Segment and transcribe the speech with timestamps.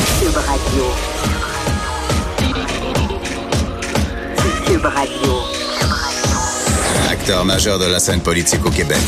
[0.00, 0.84] Cube Radio.
[4.66, 5.32] Cube Radio.
[7.10, 8.98] Acteur majeur de la scène politique au Québec.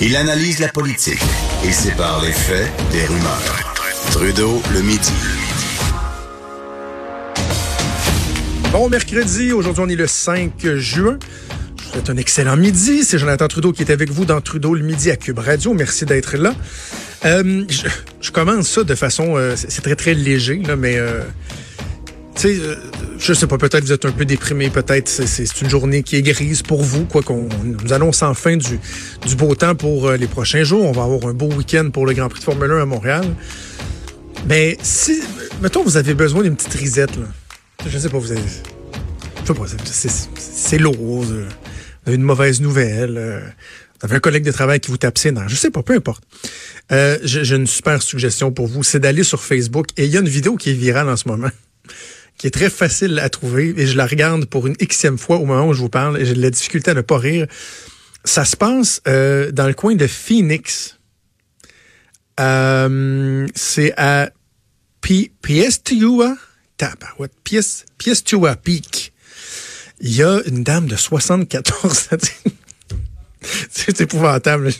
[0.00, 1.22] Il analyse la politique
[1.64, 3.74] et sépare les faits des rumeurs.
[4.10, 5.12] Trudeau le midi.
[8.72, 11.18] Bon mercredi, aujourd'hui on est le 5 juin.
[11.78, 13.04] Je vous souhaite un excellent midi.
[13.04, 15.72] C'est Jonathan Trudeau qui est avec vous dans Trudeau le midi à Cube Radio.
[15.72, 16.54] Merci d'être là.
[17.24, 17.88] Euh, je,
[18.20, 21.22] je commence ça de façon, euh, c'est très très léger là, mais euh,
[22.36, 22.76] tu sais, euh,
[23.18, 26.22] je sais pas, peut-être vous êtes un peu déprimé, peut-être c'est- une journée qui est
[26.22, 28.78] grise pour vous, quoi qu'on nous annonce enfin du,
[29.26, 30.84] du beau temps pour euh, les prochains jours.
[30.84, 33.24] On va avoir un beau week-end pour le Grand Prix de Formule 1 à Montréal.
[34.48, 35.20] Mais si,
[35.60, 37.26] mettons, vous avez besoin d'une petite risette, là.
[37.86, 38.40] Je sais pas, vous avez.
[39.42, 41.24] Je sais pas, c'est- lourd.
[42.06, 43.42] une mauvaise nouvelle.
[44.00, 45.32] Vous avez un collègue de travail qui vous tape ses.
[45.48, 46.22] Je sais pas, peu importe.
[46.92, 48.82] Euh, J'ai une super suggestion pour vous.
[48.82, 51.26] C'est d'aller sur Facebook et il y a une vidéo qui est virale en ce
[51.28, 51.50] moment
[52.38, 55.44] qui est très facile à trouver et je la regarde pour une xème fois au
[55.44, 57.48] moment où je vous parle et j'ai de la difficulté à ne pas rire.
[58.24, 60.98] Ça se passe euh, dans le coin de Phoenix.
[62.38, 64.30] Euh, c'est à
[65.00, 66.36] Piestua,
[67.98, 69.12] Piestua Peak.
[70.00, 72.16] Il y a une dame de 74 ans.
[73.70, 74.70] C'est épouvantable.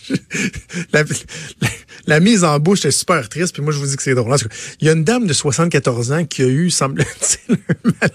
[2.07, 4.35] La, mise en bouche est super triste, puis moi je vous dis que c'est drôle.
[4.81, 8.13] Il y a une dame de 74 ans qui a eu, semble-t-il, un malaise.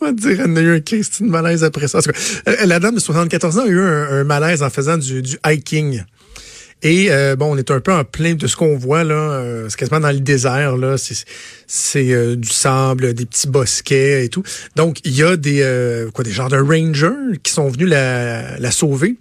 [0.00, 1.98] On va dire, elle a eu un Christine malaise après ça.
[1.98, 5.36] Euh, la dame de 74 ans a eu un, un malaise en faisant du, du
[5.44, 6.04] hiking.
[6.82, 9.14] Et euh, bon, on est un peu en plein de ce qu'on voit là.
[9.14, 10.96] euh, c'est quasiment dans le désert là.
[11.66, 14.44] C'est euh, du sable, des petits bosquets et tout.
[14.76, 18.58] Donc il y a des euh, quoi des genres de rangers qui sont venus la,
[18.58, 19.16] la sauver.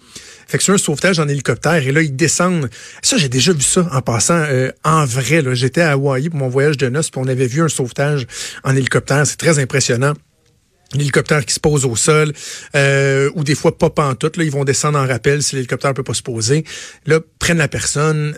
[0.47, 2.69] Fait que c'est un sauvetage en hélicoptère et là ils descendent.
[3.01, 5.55] Ça j'ai déjà vu ça en passant euh, en vrai là.
[5.55, 8.27] J'étais à Hawaï pour mon voyage de noces puis on avait vu un sauvetage
[8.63, 9.25] en hélicoptère.
[9.25, 10.13] C'est très impressionnant
[10.93, 12.33] l'hélicoptère qui se pose au sol,
[12.75, 16.03] euh, ou des fois pas pantoute, là, ils vont descendre en rappel si l'hélicoptère peut
[16.03, 16.63] pas se poser.
[17.05, 18.37] Là, prennent la personne,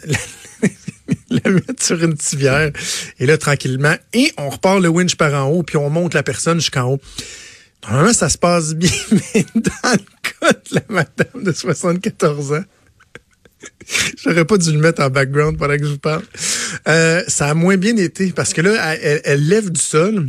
[1.30, 2.72] la mettent sur une civière,
[3.20, 6.24] et là, tranquillement, et on repart le winch par en haut, puis on monte la
[6.24, 7.00] personne jusqu'en haut.
[7.88, 10.00] Normalement, ça se passe bien, mais dans le
[10.40, 12.64] cas de la madame de 74 ans,
[14.24, 16.24] J'aurais pas dû le mettre en background pendant que je vous parle.
[16.88, 20.28] Euh, ça a moins bien été parce que là, elle- elle lève du sol.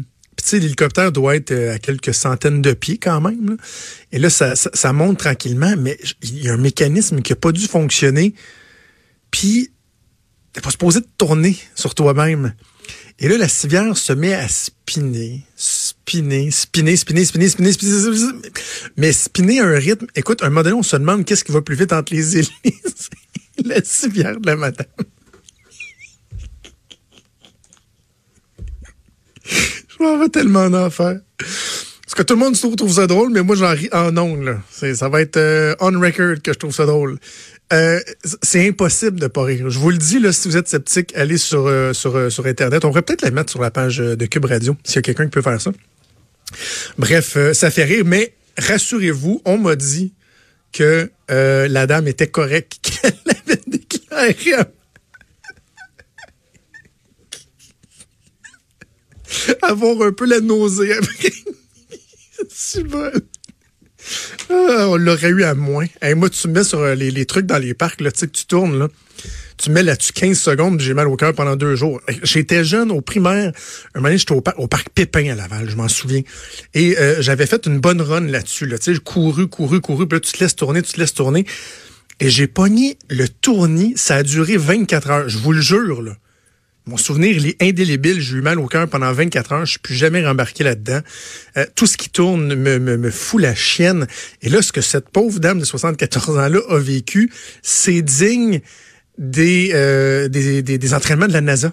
[0.53, 3.57] L'hélicoptère doit être à quelques centaines de pieds quand même.
[4.13, 7.67] Et là, ça, monte tranquillement, mais il y a un mécanisme qui n'a pas dû
[7.67, 8.35] fonctionner.
[9.31, 9.71] Puis,
[10.53, 12.55] t'es pas supposé te tourner sur toi-même.
[13.19, 18.33] Et là, la civière se met à spinner, spinner, spinner, spinner, spinner, spinner, spinner,
[18.97, 20.07] mais spinner à un rythme.
[20.17, 23.11] Écoute, un moment donné, on se demande qu'est-ce qui va plus vite entre les hélices
[23.65, 24.87] la civière de la madame.
[30.01, 31.21] Je m'en vais tellement en enfer.
[31.39, 34.11] Parce que tout le monde trouve, trouve ça drôle, mais moi, j'en ris en.
[34.71, 37.19] C'est- Ça va être euh, on record que je trouve ça drôle.
[37.73, 38.01] Euh,
[38.43, 39.69] c'est impossible de pas rire.
[39.71, 42.85] Je vous le dis, là, si vous êtes sceptique, allez sur, euh, sur, sur Internet.
[42.85, 45.25] On pourrait peut-être la mettre sur la page de Cube Radio, s'il y a quelqu'un
[45.25, 45.71] qui peut faire ça.
[46.99, 50.15] Bref, ça fait rire, mais rassurez-vous, on m'a dit
[50.73, 53.13] que la dame était correcte, qu'elle
[53.47, 54.37] avait déclaré
[59.63, 61.33] avoir un peu la nausée après.
[62.85, 63.11] Bon.
[64.49, 65.87] Ah, on l'aurait eu à moins.
[66.01, 68.47] Hey, moi, tu me mets sur euh, les, les trucs dans les parcs, que tu
[68.47, 68.89] tournes, là.
[69.59, 72.01] Tu mets là-dessus 15 secondes, j'ai mal au cœur pendant deux jours.
[72.23, 73.53] J'étais jeune au primaire.
[73.95, 76.23] Un moment j'étais au, au parc Pépin à Laval, je m'en souviens.
[76.73, 78.65] Et euh, j'avais fait une bonne run là-dessus.
[78.65, 78.79] Là.
[78.79, 80.09] Tu sais, j'ai couru, couru, couru.
[80.09, 81.45] Puis là, tu te laisses tourner, tu te laisses tourner.
[82.21, 83.93] Et j'ai pogné le tournis.
[83.97, 85.29] Ça a duré 24 heures.
[85.29, 86.17] Je vous le jure, là.
[86.87, 88.21] Mon souvenir, il est indélébile.
[88.21, 89.67] J'ai eu mal au cœur pendant 24 heures.
[89.67, 91.01] Je suis plus jamais rembarqué là-dedans.
[91.57, 94.07] Euh, tout ce qui tourne me, fout la chienne.
[94.43, 97.31] Et là, ce que cette pauvre dame de 74 ans-là a vécu,
[97.63, 98.61] c'est digne
[99.19, 101.73] des, euh, des, entraînements de la NASA.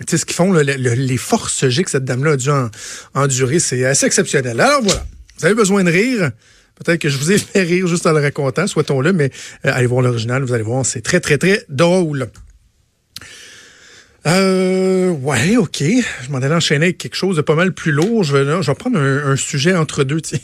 [0.00, 2.70] Tu sais, ce qu'ils font, les forces G que cette dame-là a dû en-
[3.14, 4.60] endurer, c'est assez exceptionnel.
[4.60, 5.04] Alors voilà,
[5.38, 6.30] vous avez besoin de rire.
[6.74, 9.30] Peut-être que je vous ai fait rire juste en le racontant, souhaitons-le, mais
[9.64, 12.28] euh, allez voir l'original, vous allez voir, c'est très, très, très drôle.
[14.26, 15.82] Euh, ouais, ok.
[16.22, 18.24] Je m'en allais enchaîner avec quelque chose de pas mal plus lourd.
[18.24, 20.20] Je vais, je vais prendre un, un sujet entre deux.
[20.20, 20.38] tiens.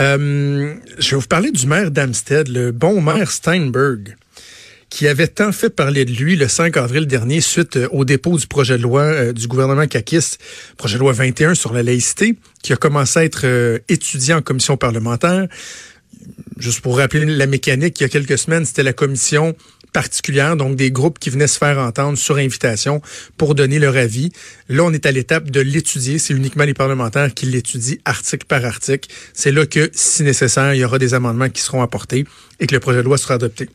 [0.00, 4.16] Euh, je vais vous parler du maire d'Amstead, le bon maire Steinberg,
[4.90, 8.36] qui avait tant fait parler de lui le 5 avril dernier suite euh, au dépôt
[8.36, 10.36] du projet de loi euh, du gouvernement Kakis,
[10.76, 14.42] projet de loi 21 sur la laïcité, qui a commencé à être euh, étudié en
[14.42, 15.46] commission parlementaire.
[16.58, 19.54] Juste pour rappeler la mécanique, il y a quelques semaines, c'était la commission
[19.94, 23.00] particulière, donc des groupes qui venaient se faire entendre sur invitation
[23.38, 24.30] pour donner leur avis.
[24.68, 26.18] Là, on est à l'étape de l'étudier.
[26.18, 29.08] C'est uniquement les parlementaires qui l'étudient article par article.
[29.32, 32.26] C'est là que, si nécessaire, il y aura des amendements qui seront apportés
[32.60, 33.70] et que le projet de loi sera adopté.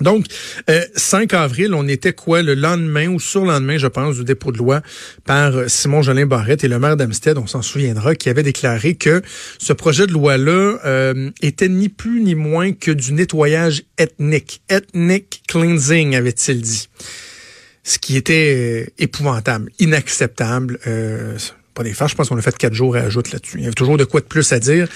[0.00, 0.26] Donc,
[0.68, 2.42] euh, 5 avril, on était quoi?
[2.42, 4.80] Le lendemain ou sur le lendemain, je pense, du dépôt de loi
[5.24, 8.94] par euh, Simon Jolin Barrette et le maire d'Amstead, on s'en souviendra, qui avait déclaré
[8.94, 9.22] que
[9.58, 14.62] ce projet de loi-là euh, était ni plus ni moins que du nettoyage ethnique.
[14.68, 16.88] Ethnic cleansing, avait-il dit.
[17.82, 20.78] Ce qui était euh, épouvantable, inacceptable.
[21.84, 23.58] Je pense qu'on a fait quatre jours à ajouter là-dessus.
[23.58, 24.88] Il y avait toujours de quoi de plus à dire.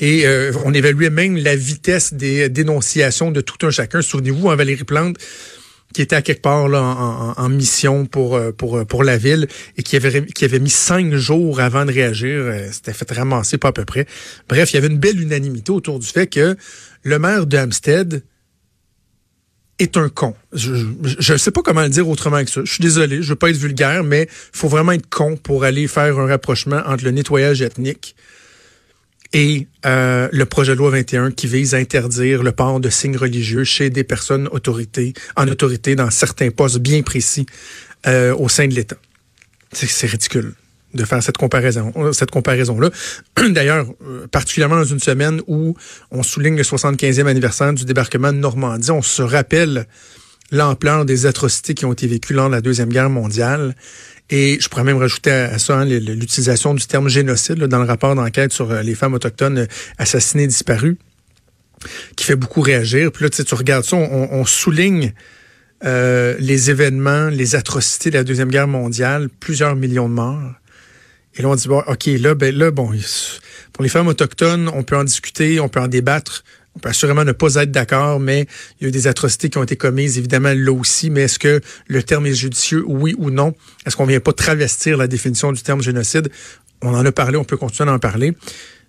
[0.00, 4.02] Et euh, on évaluait même la vitesse des dénonciations de tout un chacun.
[4.02, 5.16] Souvenez-vous, en Valérie Plante,
[5.94, 9.46] qui était à quelque part là, en mission pour, euh, pour, euh, pour la ville
[9.76, 12.52] et qui avait, qui avait mis cinq jours avant de réagir.
[12.70, 14.06] C'était fait ramasser pas à peu près.
[14.48, 16.56] Bref, il y avait une belle unanimité autour du fait que
[17.02, 18.22] le maire de Hampstead
[19.82, 20.34] est un con.
[20.52, 22.60] Je ne sais pas comment le dire autrement que ça.
[22.64, 25.64] Je suis désolé, je veux pas être vulgaire, mais il faut vraiment être con pour
[25.64, 28.14] aller faire un rapprochement entre le nettoyage ethnique
[29.32, 33.16] et euh, le projet de loi 21 qui vise à interdire le port de signes
[33.16, 37.46] religieux chez des personnes autorités, en autorité dans certains postes bien précis
[38.06, 38.96] euh, au sein de l'État.
[39.72, 40.52] C'est ridicule
[40.94, 42.90] de faire cette comparaison, cette comparaison-là.
[43.50, 45.74] D'ailleurs, euh, particulièrement dans une semaine où
[46.10, 49.86] on souligne le 75e anniversaire du débarquement de Normandie, on se rappelle
[50.50, 53.74] l'ampleur des atrocités qui ont été vécues lors de la Deuxième Guerre mondiale.
[54.30, 57.86] Et je pourrais même rajouter à, ça hein, l'utilisation du terme génocide là, dans le
[57.86, 59.66] rapport d'enquête sur euh, les femmes autochtones euh,
[59.98, 60.98] assassinées disparues,
[62.16, 63.12] qui fait beaucoup réagir.
[63.12, 65.12] Puis là, tu, sais, tu regardes ça, on, on souligne
[65.84, 70.52] euh, les événements, les atrocités de la Deuxième Guerre mondiale, plusieurs millions de morts.
[71.36, 72.90] Et là, on dit, bon, OK, là, ben là, bon,
[73.72, 76.44] pour les femmes autochtones, on peut en discuter, on peut en débattre.
[76.74, 78.46] On peut assurément ne pas être d'accord, mais
[78.80, 81.10] il y a eu des atrocités qui ont été commises, évidemment, là aussi.
[81.10, 83.54] Mais est-ce que le terme est judicieux, oui ou non?
[83.84, 86.30] Est-ce qu'on vient pas travestir la définition du terme génocide?
[86.80, 88.34] On en a parlé, on peut continuer à en parler.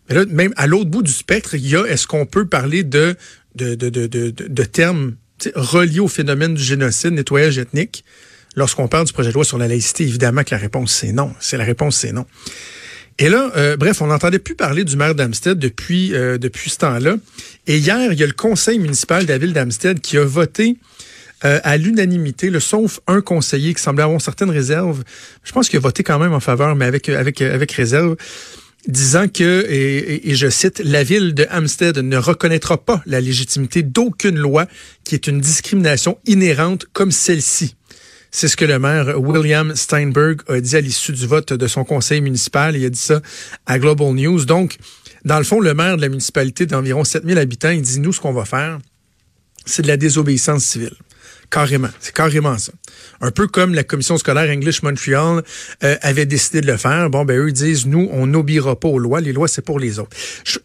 [0.07, 2.83] Mais là, même à l'autre bout du spectre, il y a, est-ce qu'on peut parler
[2.83, 3.15] de,
[3.55, 5.15] de, de, de, de, de termes
[5.55, 8.05] reliés au phénomène du génocide, nettoyage ethnique?
[8.55, 11.33] Lorsqu'on parle du projet de loi sur la laïcité, évidemment que la réponse c'est non.
[11.39, 12.25] C'est la réponse c'est non.
[13.19, 16.77] Et là, euh, bref, on n'entendait plus parler du maire d'Amstead depuis euh, depuis ce
[16.77, 17.15] temps-là.
[17.67, 20.77] Et hier, il y a le conseil municipal de la ville d'Amstead qui a voté
[21.45, 25.03] euh, à l'unanimité, le sauf un conseiller qui semblait avoir certaines réserves.
[25.43, 28.15] Je pense qu'il a voté quand même en faveur, mais avec avec avec réserve
[28.87, 34.37] disant que, et, et, je cite, la ville de ne reconnaîtra pas la légitimité d'aucune
[34.37, 34.67] loi
[35.05, 37.75] qui est une discrimination inhérente comme celle-ci.
[38.35, 41.83] C'est ce que le maire William Steinberg a dit à l'issue du vote de son
[41.83, 42.75] conseil municipal.
[42.75, 43.21] Il a dit ça
[43.67, 44.45] à Global News.
[44.45, 44.77] Donc,
[45.23, 48.19] dans le fond, le maire de la municipalité d'environ 7000 habitants, il dit, nous, ce
[48.19, 48.79] qu'on va faire,
[49.67, 50.95] c'est de la désobéissance civile.
[51.51, 52.71] Carrément, c'est carrément ça.
[53.21, 55.43] Un peu comme la commission scolaire English Montreal
[55.83, 57.11] euh, avait décidé de le faire.
[57.11, 59.21] Bon, ben eux disent, nous, on n'obéira pas aux lois.
[59.21, 60.17] Les lois, c'est pour les autres.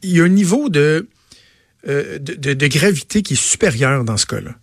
[0.02, 1.06] Il y a un niveau de,
[1.86, 4.54] euh, de, de, de gravité qui est supérieur dans ce cas-là.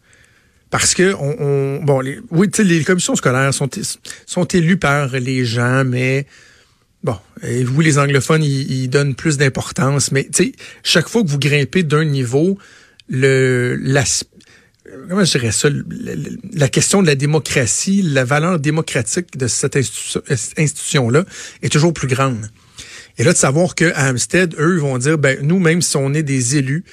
[0.78, 3.70] Parce que on, on bon, les, oui, les commissions scolaires sont
[4.26, 6.26] sont élues par les gens, mais
[7.02, 10.52] bon, et vous les anglophones, ils, ils donnent plus d'importance, mais tu sais,
[10.84, 12.58] chaque fois que vous grimpez d'un niveau,
[13.08, 14.04] le la
[15.08, 15.70] comment je dirais ça,
[16.52, 21.24] la question de la démocratie, la valeur démocratique de cette institution-là
[21.62, 22.50] est toujours plus grande.
[23.18, 26.24] Et là, de savoir qu'à Hampstead, eux vont dire, ben nous, même si on est
[26.24, 26.84] des élus,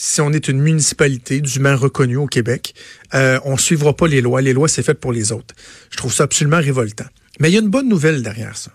[0.00, 2.72] si on est une municipalité dûment reconnue au Québec,
[3.14, 4.40] euh, on suivra pas les lois.
[4.40, 5.56] Les lois, c'est fait pour les autres.
[5.90, 7.06] Je trouve ça absolument révoltant.
[7.40, 8.70] Mais il y a une bonne nouvelle derrière ça.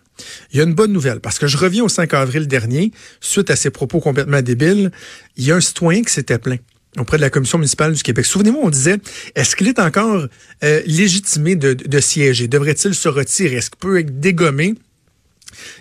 [0.52, 3.50] Il y a une bonne nouvelle parce que je reviens au 5 avril dernier, suite
[3.50, 4.92] à ces propos complètement débiles,
[5.38, 6.60] il y a un citoyen qui s'était plaint
[6.98, 8.26] auprès de la Commission municipale du Québec.
[8.26, 8.98] Souvenez-moi, on disait,
[9.36, 10.28] est-ce qu'il est encore
[10.64, 12.50] euh, légitimé de, de siéger?
[12.50, 13.56] Devrait-il se retirer?
[13.56, 14.76] Est-ce qu'il peut être dégommé?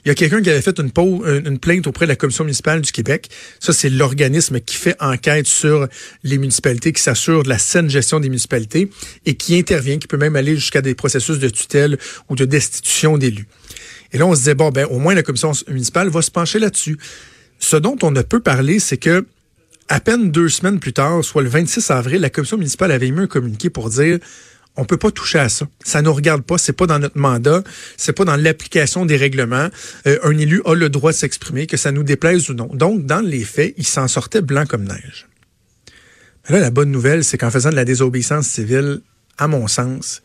[0.04, 0.90] Il y a quelqu'un qui avait fait une,
[1.58, 3.28] plainte auprès de la Commission municipale du Québec.
[3.60, 5.88] Ça, c'est l'organisme qui fait enquête sur
[6.22, 8.90] les municipalités, qui s'assure de la saine gestion des municipalités
[9.26, 11.98] et qui intervient, qui peut même aller jusqu'à des processus de tutelle
[12.28, 13.46] ou de destitution d'élus.
[14.12, 16.58] Et là, on se disait, bon, ben, au moins la Commission municipale va se pencher
[16.58, 16.98] là-dessus.
[17.58, 19.24] Ce dont on ne peut parler, c'est que
[19.88, 23.20] à peine deux semaines plus tard, soit le 26 avril, la Commission municipale avait émis
[23.20, 24.18] un communiqué pour dire
[24.76, 25.66] On peut pas toucher à ça.
[25.84, 26.56] Ça nous regarde pas.
[26.56, 27.62] C'est pas dans notre mandat.
[27.96, 29.68] C'est pas dans l'application des règlements.
[30.06, 32.70] Euh, un élu a le droit de s'exprimer, que ça nous déplaise ou non.
[32.72, 35.26] Donc, dans les faits, il s'en sortait blanc comme neige.
[36.48, 39.00] Mais là, la bonne nouvelle, c'est qu'en faisant de la désobéissance civile,
[39.38, 40.22] à mon sens,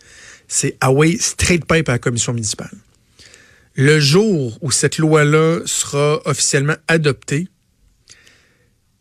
[0.47, 2.71] c'est away straight pipe à la commission municipale.
[3.75, 7.47] Le jour où cette loi-là sera officiellement adoptée,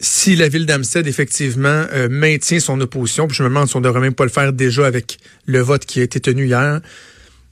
[0.00, 3.80] si la ville d'Amstead, effectivement, euh, maintient son opposition, puis je me demande si on
[3.80, 6.80] ne devrait même pas le faire déjà avec le vote qui a été tenu hier,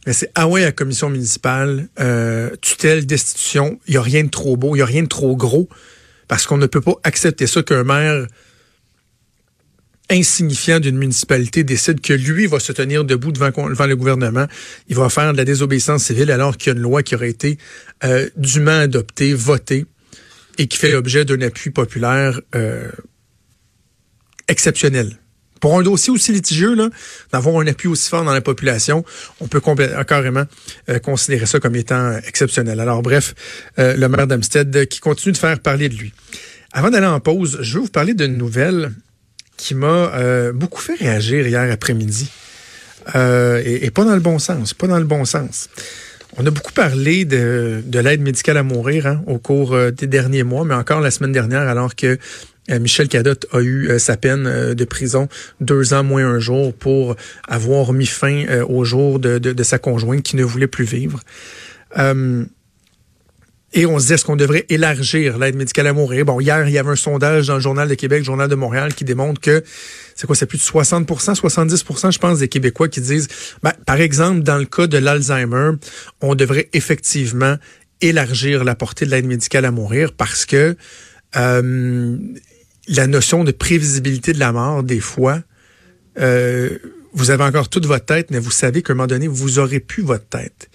[0.06, 4.28] mais c'est ah ouais, la commission municipale, euh, tutelle, destitution, il n'y a rien de
[4.28, 5.68] trop beau, il n'y a rien de trop gros,
[6.28, 8.26] parce qu'on ne peut pas accepter ça qu'un maire
[10.10, 14.46] insignifiant d'une municipalité décide que lui va se tenir debout devant, devant, le gouvernement,
[14.88, 17.30] il va faire de la désobéissance civile alors qu'il y a une loi qui aurait
[17.30, 17.56] été
[18.04, 19.86] euh, dûment adoptée, votée
[20.58, 22.90] et qui fait l'objet d'un appui populaire euh,
[24.48, 25.18] exceptionnel.
[25.60, 26.76] Pour un dossier aussi litigieux,
[27.32, 29.04] d'avoir un appui aussi fort dans la population,
[29.40, 29.62] on peut
[30.06, 30.44] carrément
[30.90, 32.80] euh, considérer ça comme étant exceptionnel.
[32.80, 33.34] Alors bref,
[33.78, 36.12] euh, le maire d'Amstead qui continue de faire parler de lui.
[36.72, 38.92] Avant d'aller en pause, je veux vous parler d'une nouvelle
[39.56, 42.28] qui m'a euh, beaucoup fait réagir hier après-midi.
[43.14, 45.68] Euh, et, et, pas dans le bon sens, pas dans le bon sens.
[46.36, 50.08] On a beaucoup parlé de, de l'aide médicale à mourir hein, au cours euh, des
[50.08, 52.18] derniers mois, mais encore la semaine dernière, alors que
[52.70, 55.28] euh, Michel Cadotte a eu euh, sa peine de prison,
[55.60, 57.14] deux ans moins un jour, pour
[57.46, 61.20] avoir mis fin au jour de, de, sa conjointe qui ne voulait plus vivre.
[63.76, 66.24] Et on se dit, est-ce qu'on devrait élargir l'aide médicale à mourir?
[66.24, 68.94] Bon, hier, il y avait un sondage dans le Journal de Québec, Journal de Montréal,
[68.94, 69.64] qui démontre que,
[70.14, 73.28] c'est quoi, c'est plus de 60% 70% je pense, des Québécois qui disent,
[73.62, 75.72] ben, par exemple, dans le cas de l'Alzheimer,
[76.20, 77.56] on devrait effectivement
[78.00, 80.76] élargir la portée de l'aide médicale à mourir parce que
[81.36, 82.18] euh,
[82.88, 85.40] la notion de prévisibilité de la mort, des fois,
[86.18, 86.78] euh,
[87.12, 89.80] vous avez encore toute votre tête, mais vous savez qu'à un moment donné, vous aurez
[89.80, 90.68] plus votre tête.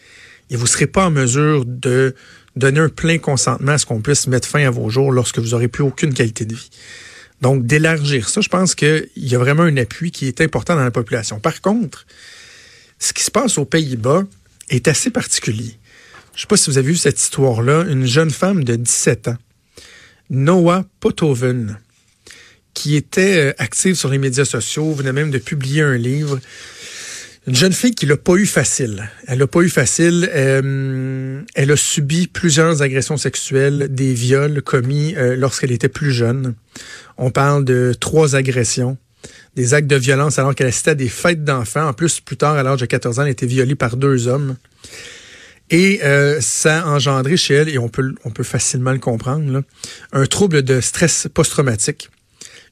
[0.49, 2.15] Et vous serez pas en mesure de
[2.55, 5.49] donner un plein consentement à ce qu'on puisse mettre fin à vos jours lorsque vous
[5.49, 6.69] n'aurez plus aucune qualité de vie.
[7.41, 10.83] Donc, d'élargir ça, je pense qu'il y a vraiment un appui qui est important dans
[10.83, 11.39] la population.
[11.39, 12.05] Par contre,
[12.99, 14.23] ce qui se passe aux Pays-Bas
[14.69, 15.77] est assez particulier.
[16.33, 17.85] Je ne sais pas si vous avez vu cette histoire-là.
[17.89, 19.37] Une jeune femme de 17 ans,
[20.29, 21.79] Noah Potoven,
[22.73, 26.39] qui était euh, active sur les médias sociaux, venait même de publier un livre
[27.49, 29.09] une jeune fille qui l'a pas eu facile.
[29.25, 30.29] Elle l'a pas eu facile.
[30.35, 36.53] Euh, elle a subi plusieurs agressions sexuelles, des viols commis euh, lorsqu'elle était plus jeune.
[37.17, 38.97] On parle de trois agressions,
[39.55, 41.87] des actes de violence alors qu'elle assistait à des fêtes d'enfants.
[41.87, 44.27] En plus, plus tard, à l'âge de 14 ans, elle a été violée par deux
[44.27, 44.55] hommes.
[45.69, 49.63] Et euh, ça a engendré chez elle, et on peut, facilement le comprendre,
[50.11, 52.09] un trouble de stress post-traumatique,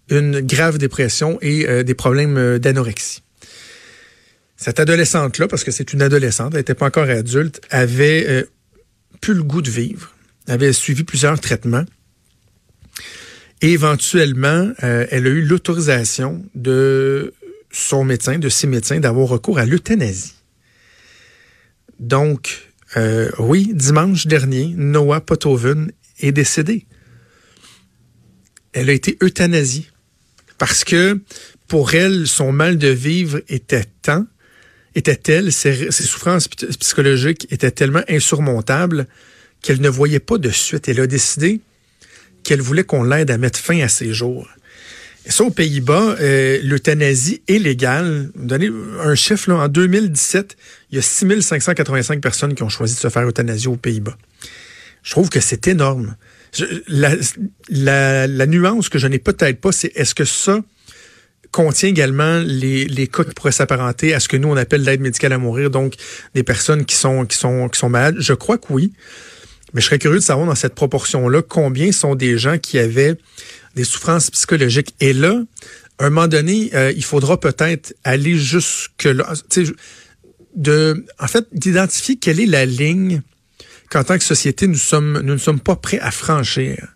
[0.09, 3.21] une grave dépression et des problèmes d'anorexie.
[4.57, 8.43] Cette adolescente-là, parce que c'est une adolescente, elle n'était pas encore adulte, avait euh,
[9.21, 10.13] plus le goût de vivre,
[10.47, 11.85] avait suivi plusieurs traitements.
[13.61, 17.33] Éventuellement, euh, elle a eu l'autorisation de
[17.71, 20.33] son médecin, de ses médecins, d'avoir recours à l'euthanasie.
[21.99, 26.85] Donc, euh, oui, dimanche dernier, Noah Potoven est décédée.
[28.73, 29.87] Elle a été euthanasiée
[30.57, 31.19] parce que
[31.67, 34.25] pour elle, son mal de vivre était tant
[34.97, 39.07] était telle, ses, souffrances psychologiques étaient tellement insurmontables
[39.61, 40.87] qu'elle ne voyait pas de suite.
[40.87, 41.61] Elle a décidé
[42.47, 44.47] qu'elle voulait qu'on l'aide à mettre fin à ses jours.
[45.25, 48.29] Et ça, aux Pays-Bas, euh, l'euthanasie est légale.
[48.35, 48.69] Donner
[49.03, 50.55] un chiffre, là, en 2017,
[50.89, 54.17] il y a 6585 personnes qui ont choisi de se faire euthanasie aux Pays-Bas.
[55.03, 56.15] Je trouve que c'est énorme.
[56.87, 60.61] la, la, nuance que je n'ai peut-être pas, c'est est-ce que ça,
[61.51, 65.01] contient également les, les cas qui pourraient s'apparenter à ce que nous on appelle l'aide
[65.01, 65.95] médicale à mourir, donc
[66.33, 68.17] des personnes qui sont qui sont qui sont malades?
[68.19, 68.93] Je crois que oui,
[69.73, 73.15] mais je serais curieux de savoir dans cette proportion-là combien sont des gens qui avaient
[73.75, 74.95] des souffrances psychologiques.
[74.99, 75.41] Et là,
[75.99, 79.33] à un moment donné, euh, il faudra peut-être aller jusque là,
[80.55, 83.21] de, en fait, d'identifier quelle est la ligne
[83.89, 86.95] qu'en tant que société nous sommes nous ne sommes pas prêts à franchir.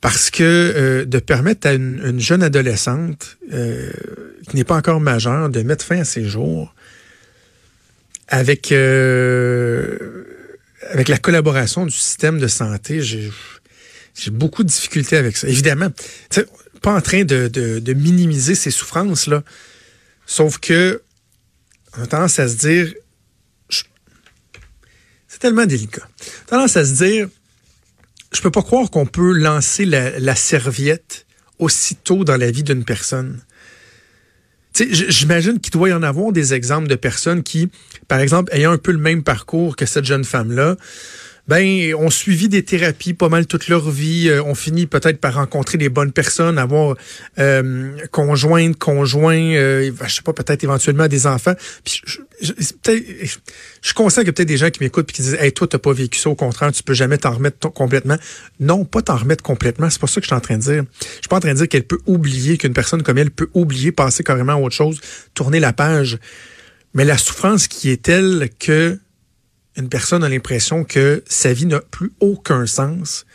[0.00, 3.90] Parce que euh, de permettre à une, jeune adolescente euh,
[4.48, 6.74] qui n'est pas encore majeure de mettre fin à ses jours
[8.28, 10.24] avec, euh,
[10.90, 13.30] avec la collaboration du système de santé, j'ai
[14.30, 15.48] beaucoup de difficultés avec ça.
[15.48, 15.88] Évidemment,
[16.82, 19.42] pas en train de, minimiser ces souffrances-là.
[20.26, 21.02] Sauf que
[21.96, 22.92] on a tendance à se dire
[25.28, 26.06] c'est tellement délicat.
[26.06, 27.28] On a tendance à se dire
[28.32, 31.26] je peux pas croire qu'on peut lancer la, serviette
[31.58, 33.40] aussitôt dans la vie d'une personne.
[34.76, 37.70] J'imagine qu'il doit y en avoir des exemples de personnes qui,
[38.08, 40.76] par exemple, ayant un peu le même parcours que cette jeune femme-là,
[41.46, 45.34] ben ont suivi des thérapies pas mal toute leur vie, euh, ont fini peut-être par
[45.34, 46.96] rencontrer les bonnes personnes, avoir
[47.38, 51.54] euh, conjointe, conjoint, euh, je sais pas, peut-être éventuellement des enfants.
[51.84, 53.36] Puis je, je, je,
[53.82, 55.66] suis conscient qu'il y a peut-être des gens qui m'écoutent et qui disent Hey, toi,
[55.66, 58.16] t'as pas vécu ça, au contraire, tu peux jamais t'en remettre complètement.
[58.58, 59.90] Non, pas t'en remettre complètement.
[59.90, 60.84] C'est pas ça que je suis en train de dire.
[61.00, 63.50] Je suis pas en train de dire qu'elle peut oublier, qu'une personne comme elle peut
[63.52, 65.00] oublier, passer carrément à autre chose,
[65.34, 66.18] tourner la page.
[66.94, 68.98] Mais la souffrance qui est telle que
[69.76, 73.26] une personne a l'impression que sa vie n'a plus aucun sens,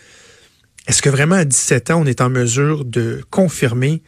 [0.87, 4.01] est-ce que vraiment à 17 ans, on est en mesure de confirmer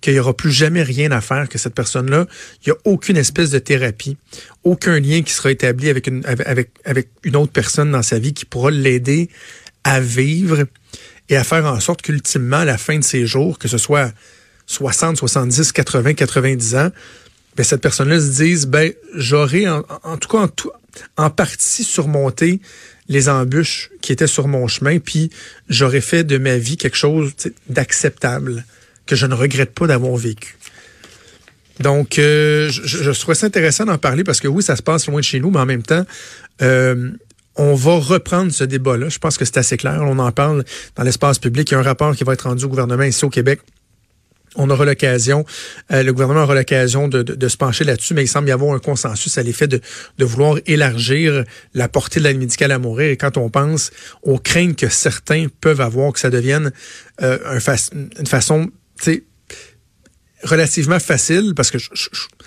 [0.00, 2.26] qu'il n'y aura plus jamais rien à faire, que cette personne-là,
[2.64, 4.16] il n'y a aucune espèce de thérapie,
[4.64, 6.70] aucun lien qui sera établi avec une, avec,
[7.22, 9.28] une autre personne dans sa vie qui pourra l'aider
[9.84, 10.64] à vivre
[11.28, 14.12] et à faire en sorte qu'ultimement, à la fin de ses jours, que ce soit
[14.66, 16.90] 60, 70, 80, 90 ans,
[17.56, 20.70] ben, cette personne-là se dise, ben, j'aurais, en, tout cas, en, tout,
[21.16, 22.60] en partie surmonté
[23.08, 25.30] les embûches qui étaient sur mon chemin, puis
[25.68, 27.32] j'aurais fait de ma vie quelque chose
[27.68, 28.64] d'acceptable,
[29.06, 30.56] que je ne regrette pas d'avoir vécu.
[31.80, 35.08] Donc, euh, je, je, trouvais ça intéressant d'en parler parce que oui, ça se passe
[35.08, 36.04] loin de chez nous, mais en même temps,
[36.60, 37.10] euh,
[37.56, 39.08] on va reprendre ce débat-là.
[39.08, 40.00] Je pense que c'est assez clair.
[40.02, 40.64] On en parle
[40.96, 41.70] dans l'espace public.
[41.70, 43.60] Il y a un rapport qui va être rendu au gouvernement ici au Québec
[44.56, 45.44] on aura l'occasion,
[45.92, 48.78] euh, le gouvernement aura l'occasion de, se pencher là-dessus, mais il semble y avoir un
[48.78, 49.80] consensus à l'effet de,
[50.18, 51.44] vouloir élargir
[51.74, 53.10] la portée de l'aide médicale à mourir.
[53.10, 53.90] Et quand on pense
[54.22, 56.72] aux craintes que certains peuvent avoir, que ça devienne
[57.22, 57.58] euh, un
[58.18, 58.70] une façon,
[60.42, 61.88] relativement facile, parce que je,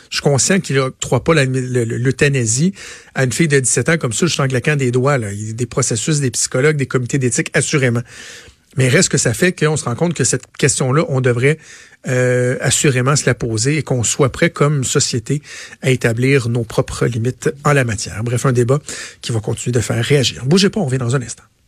[0.09, 2.73] suis conscient qu'il n'octroie pas l'euthanasie
[3.13, 5.17] à une fille de 17 ans comme ça, juste en claquant des doigts.
[5.17, 5.31] Là.
[5.31, 8.01] Il y a des processus, des psychologues, des comités d'éthique, assurément.
[8.77, 11.57] Mais reste que ça fait qu'on se rend compte que cette question-là, on devrait
[12.07, 15.41] euh, assurément se la poser et qu'on soit prêt comme société
[15.81, 18.23] à établir nos propres limites en la matière.
[18.23, 18.79] Bref, un débat
[19.21, 20.45] qui va continuer de faire réagir.
[20.45, 21.43] Bougez pas, on revient dans un instant.